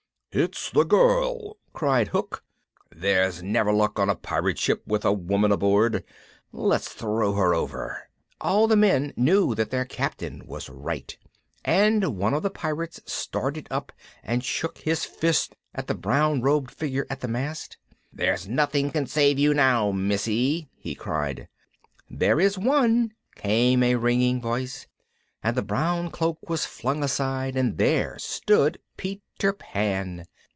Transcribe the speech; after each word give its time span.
"It's 0.33 0.71
the 0.71 0.85
girl!" 0.85 1.57
cried 1.73 2.07
Hook, 2.07 2.41
"there's 2.89 3.43
never 3.43 3.73
luck 3.73 3.99
on 3.99 4.09
a 4.09 4.15
pirate 4.15 4.57
ship 4.57 4.81
with 4.87 5.03
a 5.03 5.11
woman 5.11 5.51
aboard; 5.51 6.05
let's 6.53 6.87
throw 6.87 7.33
her 7.33 7.53
over." 7.53 8.07
All 8.39 8.65
the 8.65 8.77
men 8.77 9.11
knew 9.17 9.53
that 9.55 9.71
their 9.71 9.83
Captain 9.83 10.41
was 10.47 10.69
right, 10.69 11.17
and 11.65 12.15
one 12.17 12.33
of 12.33 12.43
the 12.43 12.49
Pirates 12.49 13.01
started 13.05 13.67
up 13.69 13.91
and 14.23 14.41
shook 14.41 14.77
his 14.77 15.03
fist 15.03 15.57
at 15.75 15.87
the 15.87 15.95
brown 15.95 16.39
robed 16.39 16.71
figure 16.71 17.05
at 17.09 17.19
the 17.19 17.27
mast. 17.27 17.75
"There's 18.13 18.47
nothing 18.47 18.89
can 18.91 19.07
save 19.07 19.37
you 19.37 19.53
now, 19.53 19.91
Missy," 19.91 20.69
he 20.77 20.95
cried. 20.95 21.49
"There 22.09 22.39
is 22.39 22.57
one," 22.57 23.11
came 23.35 23.83
a 23.83 23.95
ringing 23.95 24.39
voice, 24.39 24.87
and 25.43 25.57
the 25.57 25.63
brown 25.63 26.11
cloak 26.11 26.47
was 26.47 26.65
flung 26.67 27.03
aside 27.03 27.57
and 27.57 27.79
there 27.79 28.17
stood 28.19 28.79
Peter 28.95 29.51
Pan. 29.51 30.23